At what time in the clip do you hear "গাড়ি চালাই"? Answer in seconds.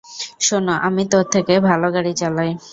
1.95-2.49